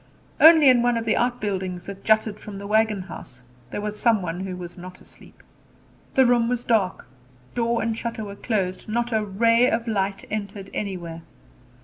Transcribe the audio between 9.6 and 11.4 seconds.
of light entered anywhere.